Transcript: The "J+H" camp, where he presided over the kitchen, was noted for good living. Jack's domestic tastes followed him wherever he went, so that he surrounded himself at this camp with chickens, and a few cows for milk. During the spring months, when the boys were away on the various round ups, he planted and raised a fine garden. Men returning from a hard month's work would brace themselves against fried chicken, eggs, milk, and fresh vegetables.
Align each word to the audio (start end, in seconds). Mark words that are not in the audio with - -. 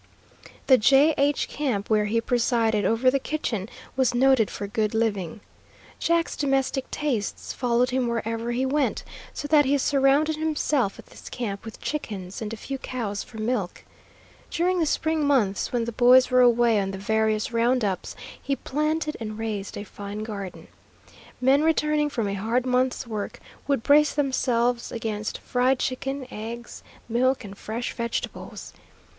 The 0.65 0.79
"J+H" 0.79 1.47
camp, 1.47 1.87
where 1.87 2.05
he 2.05 2.19
presided 2.21 2.85
over 2.85 3.11
the 3.11 3.19
kitchen, 3.19 3.69
was 3.95 4.15
noted 4.15 4.49
for 4.49 4.65
good 4.65 4.95
living. 4.95 5.41
Jack's 5.99 6.35
domestic 6.35 6.89
tastes 6.89 7.53
followed 7.53 7.91
him 7.91 8.07
wherever 8.07 8.51
he 8.51 8.65
went, 8.65 9.03
so 9.31 9.47
that 9.49 9.65
he 9.65 9.77
surrounded 9.77 10.37
himself 10.37 10.97
at 10.97 11.05
this 11.05 11.29
camp 11.29 11.63
with 11.63 11.79
chickens, 11.79 12.41
and 12.41 12.51
a 12.51 12.57
few 12.57 12.79
cows 12.79 13.21
for 13.21 13.37
milk. 13.37 13.83
During 14.49 14.79
the 14.79 14.87
spring 14.87 15.23
months, 15.27 15.71
when 15.71 15.85
the 15.85 15.91
boys 15.91 16.31
were 16.31 16.41
away 16.41 16.79
on 16.79 16.89
the 16.89 16.97
various 16.97 17.53
round 17.53 17.85
ups, 17.85 18.15
he 18.41 18.55
planted 18.55 19.15
and 19.19 19.37
raised 19.37 19.77
a 19.77 19.83
fine 19.83 20.23
garden. 20.23 20.67
Men 21.39 21.61
returning 21.63 22.09
from 22.09 22.27
a 22.27 22.33
hard 22.33 22.65
month's 22.65 23.05
work 23.05 23.39
would 23.67 23.83
brace 23.83 24.15
themselves 24.15 24.91
against 24.91 25.37
fried 25.37 25.77
chicken, 25.77 26.25
eggs, 26.31 26.81
milk, 27.07 27.43
and 27.43 27.55
fresh 27.55 27.93
vegetables. 27.93 28.73